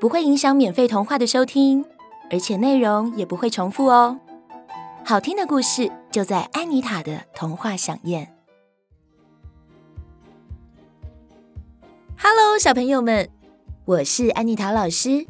[0.00, 1.84] 不会影响免费童话的收听，
[2.30, 4.18] 而且内容也不会重复哦。
[5.04, 8.34] 好听的故事就在安妮塔的童话饗宴。
[12.18, 13.28] Hello，小朋友们，
[13.84, 15.26] 我是安妮塔老师。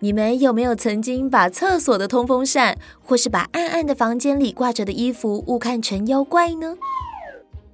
[0.00, 6.76] 你们有没有曾经把厕所的通风扇，或是把暗暗的房间里挂着的衣服误看成妖怪呢？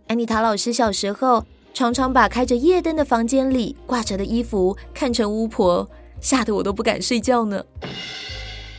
[0.08, 1.44] 安妮塔老师小时候，
[1.76, 5.86] 常常把开着夜灯的房间里挂着的衣服看成巫婆，
[6.22, 7.62] 吓得我都不敢睡觉呢。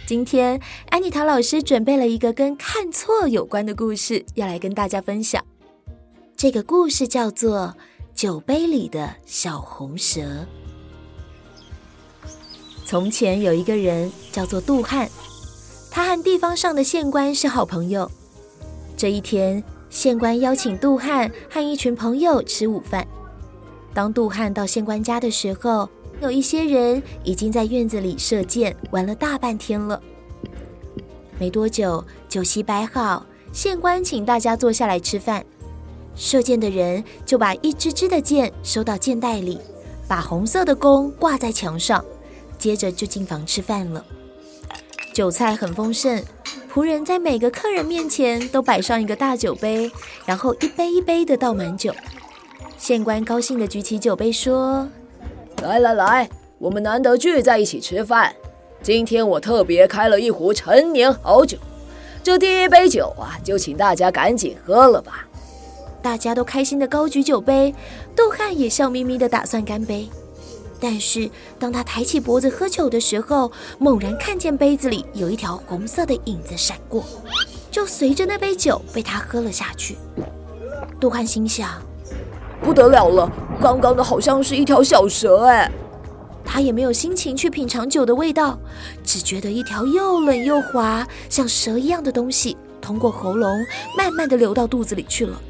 [0.08, 5.46] 今天安妮塔老师准备了一个跟看错有关的故事，要来跟大家分享。
[6.36, 7.76] 这个故事叫做
[8.20, 10.22] 《酒杯里的小红蛇》。
[12.84, 15.08] 从前有一个人叫做杜汉，
[15.92, 18.10] 他和地方上的县官是好朋友。
[18.98, 19.64] 这一天，
[19.98, 23.04] 县官邀请杜汉和一群朋友吃午饭。
[23.96, 25.90] 当杜汉到县官家的时候，
[26.22, 30.00] 有一些人已经在院子里射箭，玩了大半天了。
[31.40, 35.44] 没多久，酒席摆好，县官请大家坐下来吃饭。
[36.16, 39.60] 射箭的人就把一支支的箭收到箭袋里，
[40.08, 42.06] 把红色的弓挂在墙上，
[42.60, 44.06] 接着就进房吃饭了。
[45.12, 46.24] 酒菜很丰盛。
[46.78, 49.92] 仆人在每个客人面前都摆上一个大酒杯，
[50.28, 51.92] 然后一杯一杯的倒满酒。
[52.78, 54.88] 县官高兴地举起酒杯说
[55.64, 56.30] ：“来来来，
[56.60, 58.32] 我们难得聚在一起吃饭，
[58.84, 61.58] 今天我特别开了一壶陈年好酒，
[62.22, 65.28] 这第一杯酒啊，就请大家赶紧喝了吧。”
[66.04, 67.74] 大家都开心地高举酒杯，
[68.16, 70.08] 杜汉也笑眯眯地打算干杯。
[70.80, 77.04] 但是，当他抬起脖子喝酒的时候，猛然看见杯子里有一条红色的影子闪过，
[77.72, 79.98] 就随着那杯酒被他喝了下去。
[81.00, 81.82] 杜汉心想：
[82.62, 85.72] 不得了了，刚刚的好像是一条小蛇哎！
[86.46, 88.58] 他也没有心情去品尝酒的味道，
[89.04, 93.66] 只觉得一条又冷又滑、像蛇一样的东西通过喉咙，
[93.98, 95.42] 慢慢的流到肚子里去了。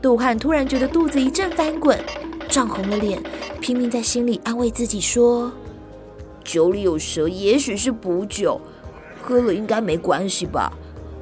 [0.00, 1.96] 杜汉突然觉得肚子一阵翻滚。
[2.52, 3.18] 涨红了脸，
[3.62, 5.50] 拼命在心里安慰自己说
[6.44, 8.60] ：“酒里有蛇，也许是补酒，
[9.22, 10.70] 喝了应该没关系吧？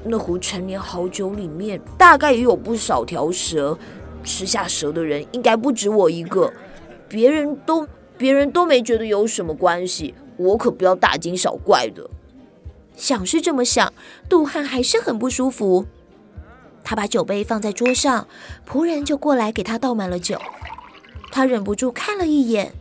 [0.03, 3.79] 那壶陈年好酒里面大概也有不少条蛇，
[4.25, 6.53] 吃下蛇的人应该不止我一个。
[7.09, 7.87] 别人都
[8.19, 12.11] 别人都没觉得有什么关系，我可不要大惊小怪的。”
[12.97, 13.93] 想是这么想，
[14.29, 15.87] 杜汉还是很不舒服。
[16.83, 18.27] 他把酒杯放在桌上，
[18.69, 20.37] 仆人就过来给他倒满了酒。
[21.31, 22.73] 他忍不住看了一眼，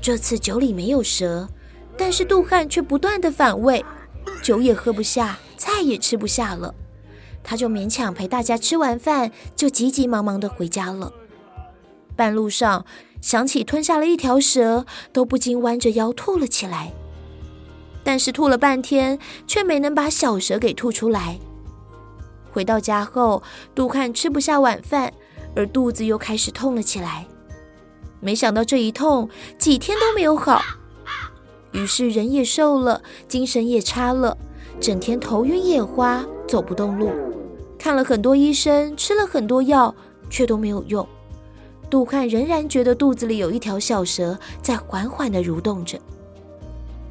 [0.00, 1.48] 这次酒里没有蛇，
[1.96, 3.84] 但是杜汉却不断的反胃，
[4.42, 6.74] 酒也喝不下，菜也吃不下了。
[7.44, 11.12] 他就勉强陪大家吃完饭，就急急忙忙的回家了。
[12.14, 12.86] 半路上
[13.20, 16.92] 想起吞下了一条蛇，都不禁弯着腰吐了起来。
[18.04, 21.38] 但是吐了半天，却没能把小蛇给吐出来。
[22.52, 23.42] 回到家后，
[23.74, 25.12] 杜汉吃不下晚饭，
[25.54, 27.26] 而肚子又开始痛了起来。
[28.22, 29.28] 没想到这一痛
[29.58, 30.62] 几天都没有好，
[31.72, 34.38] 于是人也瘦了，精神也差了，
[34.80, 37.10] 整天头晕眼花，走不动路。
[37.76, 39.92] 看了很多医生，吃了很多药，
[40.30, 41.04] 却都没有用。
[41.90, 45.98] 杜汉仍然觉得肚子里有一条小蛇在缓缓地蠕动着。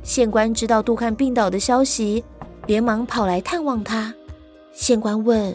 [0.02, 2.24] 县官知道杜汉病倒的消息，
[2.68, 4.14] 连忙跑来探望他。
[4.72, 5.54] 县官问：“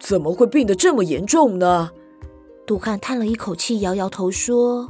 [0.00, 1.90] 怎么会病得这么严重呢？”
[2.70, 4.88] 杜汉叹了一口气，摇摇头说：“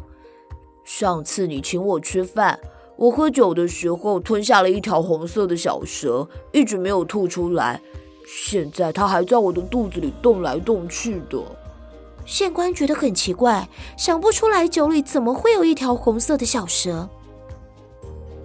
[0.84, 2.60] 上次你请我吃饭，
[2.98, 7.80] 我喝酒的时候吞下了一条红色的小蛇，一直没有吐出来。
[8.26, 11.42] 现在它还在我的肚子里动来动去的。”
[12.26, 13.66] 县官觉得很奇怪，
[13.96, 17.08] 想不出来酒里怎么会有一条红色的小蛇。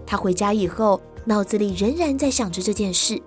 [0.08, 3.22] 他回家以后，脑子里仍然在想着这件事。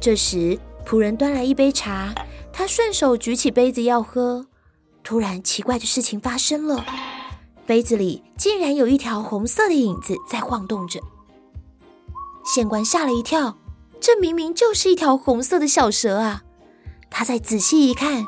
[0.00, 0.56] 这时，
[0.86, 2.14] 仆人端来一杯茶，
[2.52, 4.46] 他顺手举起杯子要喝。
[5.06, 6.84] 突然，奇怪的事情发生了，
[7.64, 10.98] 杯子里竟然有一条红色的影子在晃动着。
[12.44, 13.56] 县官吓了一跳，
[14.00, 16.42] 这明明就是一条红色的小蛇啊！
[17.08, 18.26] 他再仔细一看，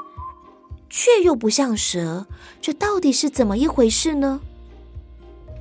[0.88, 2.28] 却又不像蛇，
[2.60, 4.40] 这到底是怎么一回事呢？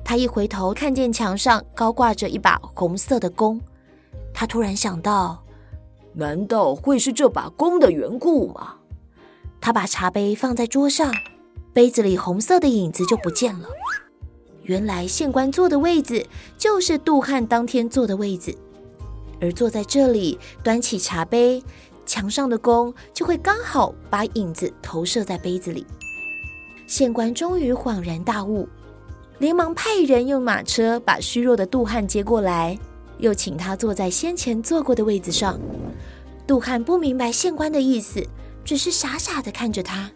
[0.04, 3.60] 他一回头，看见墙上高挂着一把红色的弓，
[4.32, 5.42] 他突然想到，
[6.12, 8.76] 难道会是这把弓的缘故吗？
[9.60, 11.12] 他把茶杯放在桌上，
[11.72, 13.68] 杯子里红色的影子就不见了。
[14.62, 16.24] 原来县官坐的位子
[16.56, 18.54] 就是杜汉当天坐的位子，
[19.40, 21.62] 而坐在这里，端起茶杯，
[22.04, 25.86] 墙上的弓就会刚好把影子投射在杯子里。
[26.86, 28.68] 县官终于恍然大悟。
[29.38, 32.76] 连忙派人用马车把虚弱的杜汉接过来，
[33.18, 35.60] 又请他坐在先前坐过的位子上。
[36.44, 38.20] 杜汉不明白县官的意思，
[38.68, 40.10] 只是傻傻的看着他。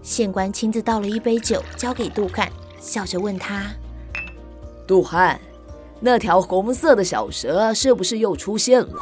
[0.00, 2.50] 县官亲自倒了一杯酒，交给杜汉，
[2.80, 3.66] 笑着问他
[4.88, 5.38] ：“杜汉，
[6.00, 8.94] 那条红色的小蛇是不是又出现了？”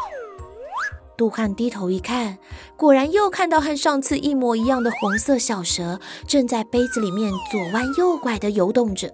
[1.16, 2.38] 杜汉低头一看，
[2.76, 9.08] 果然又看到和上次一模一样的红色小蛇，正在杯子里面左弯右拐的游动着。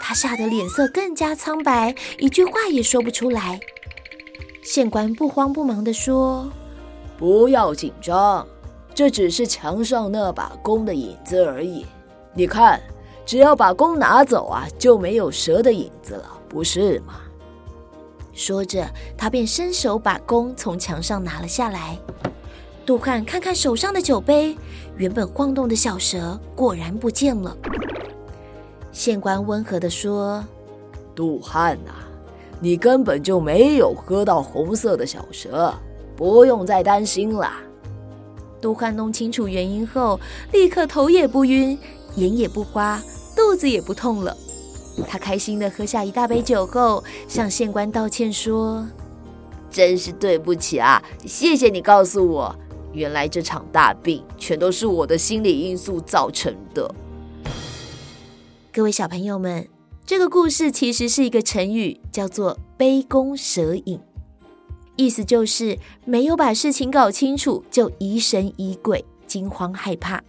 [0.00, 3.58] 他吓得脸色更加苍白，一句话也说不出来。
[4.62, 6.48] 县官不慌不忙地说
[7.18, 8.46] ：“不要紧张，
[8.94, 11.84] 这只是墙上那把弓的影子而已。
[12.32, 12.80] 你看，
[13.26, 17.14] 只要把弓拿走啊，就没有蛇的影子了，不是吗？”
[18.32, 18.84] 说着，
[19.16, 21.98] 他便伸手把弓从墙上拿了下来。
[22.86, 24.56] 杜汉看看手上的酒杯，
[24.96, 27.56] 原本晃动的小蛇果然不见了。
[28.92, 30.44] 县官温和地说
[31.16, 31.92] ：“杜汉呐，
[32.60, 35.74] 你根本就没有喝到红色的小蛇，
[36.14, 37.50] 不用再担心了。”
[38.64, 40.18] 杜汉弄清楚原因后，
[40.50, 41.78] 立刻头也不晕，
[42.16, 42.98] 眼也不花，
[43.36, 44.34] 肚子也不痛了。
[45.06, 48.88] 他开心地喝下一大杯酒后，向县官道歉说
[49.70, 52.56] ：“真是对不起啊，谢谢你告诉我，
[52.94, 56.90] 原来这场大病全都是我的心理因素造成的。”
[58.72, 59.68] 各位小朋友们，
[60.06, 64.00] 这个故事其实是一个成语，叫做“杯弓蛇影”，
[64.96, 70.22] 意思就是没有把事情搞清楚就疑神疑鬼、惊慌害怕。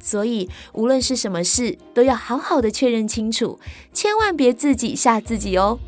[0.00, 3.58] 所以无论是什么事，都要好好的确认清楚，
[3.92, 5.78] 千万别自己吓自己哦。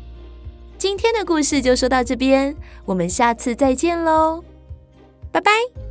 [0.77, 2.55] 今天的故事就说到这边，
[2.85, 4.43] 我们下次再见喽，
[5.31, 5.84] 拜拜。